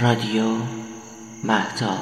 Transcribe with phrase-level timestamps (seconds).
[0.00, 0.44] رادیو
[1.44, 1.98] مهتاب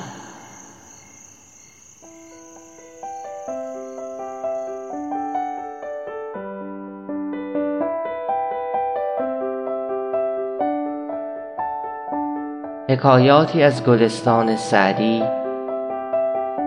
[12.88, 15.22] حکایاتی از گلستان سعدی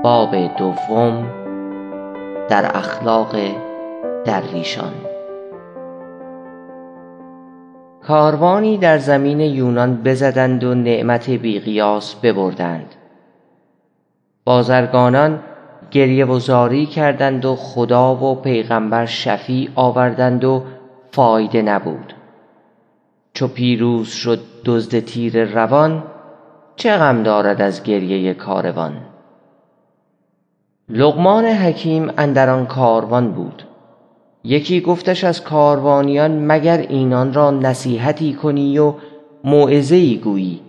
[0.03, 1.27] باب دوم
[2.49, 3.35] در اخلاق
[4.25, 5.10] درویشان
[8.11, 12.95] کاروانی در زمین یونان بزدند و نعمت بی قیاس ببردند.
[14.45, 15.39] بازرگانان
[15.91, 20.63] گریه و کردند و خدا و پیغمبر شفیع آوردند و
[21.11, 22.13] فایده نبود.
[23.33, 26.03] چو پیروز شد دزد تیره روان
[26.75, 28.93] چه غم دارد از گریه کاروان؟
[30.89, 33.63] لقمان حکیم اندر آن کاروان بود.
[34.43, 38.93] یکی گفتش از کاروانیان مگر اینان را نصیحتی کنی و
[39.43, 40.61] موعظه ای گویی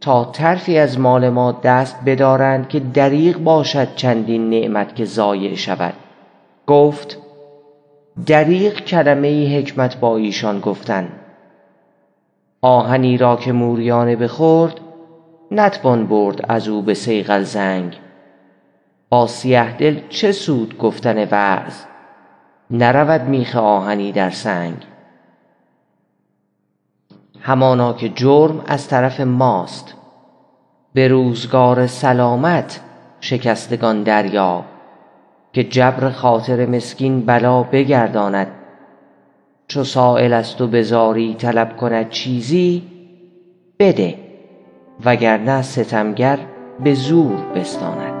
[0.00, 5.94] تا طرفی از مال ما دست بدارند که دریغ باشد چندین نعمت که ضایع شود؟
[6.66, 7.18] گفت
[8.26, 11.08] دریغ کلمه ای حکمت با ایشان گفتن.
[12.62, 14.80] آهنی را که موریانه بخورد
[15.50, 17.96] نتوان برد از او به صیقل زنگ.
[19.08, 21.74] با سیه دل چه سود گفتن وعظ؟
[22.70, 24.76] نرود میخ آهنی در سنگ.
[27.40, 29.94] همانا که جرم از طرف ماست
[30.94, 32.80] به روزگار سلامت
[33.20, 34.64] شکستگان دریاب
[35.52, 38.46] که جبر خاطر مسکین بلا بگرداند.
[39.68, 42.82] چو سایل از تو به زاری طلب کند چیزی
[43.78, 44.18] بده
[45.04, 46.38] وگرنه ستمگر
[46.84, 48.19] به زور بستاند.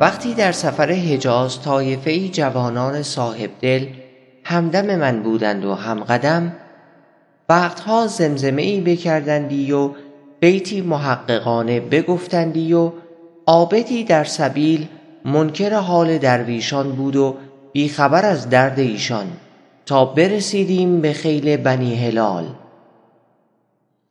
[0.00, 3.86] وقتی در سفر حجاز طایفه ای جوانان صاحبدل
[4.44, 6.52] همدم من بودند و همقدم
[7.48, 9.90] وقتها زمزمه ای بکردندی و
[10.40, 12.92] بیتی محققانه بگفتندی و
[13.46, 14.88] عابدی در سبیل
[15.24, 17.36] منکر حال درویشان بود و
[17.72, 19.26] بی خبر از درد ایشان
[19.86, 22.44] تا برسیدیم به خیل بنی هلال.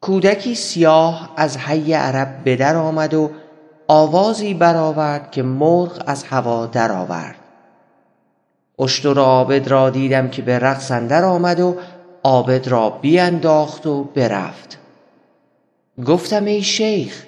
[0.01, 3.29] کودکی سیاه از حی عرب به در آمد و
[3.87, 7.35] آوازی برآورد که مرغ از هوا درآورد.
[8.79, 11.75] اشتر عابد را دیدم که به رقص اندر آمد و
[12.23, 14.77] عابد را بینداخت و برفت.
[16.05, 17.25] گفتم ای شیخ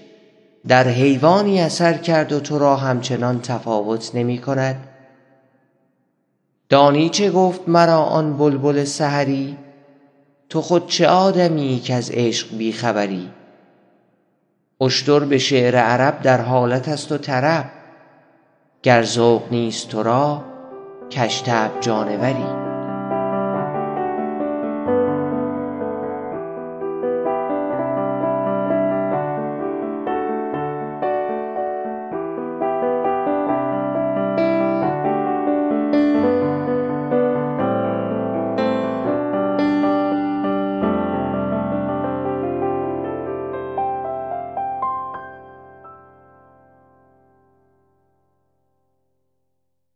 [0.68, 4.88] در حیوانی اثر کرد و تو را همچنان تفاوت نمی کند؟
[6.70, 9.58] دانی چه گفت مرا آن بلبل سحری؟
[10.50, 13.30] تو خود چه آدمیی کز عشق بی خبری
[14.82, 17.66] اشتر به شعر عرب در حالت است و طرب.
[18.84, 20.44] گر ذوق نیست تو را
[21.10, 22.65] کژطبع جانوری.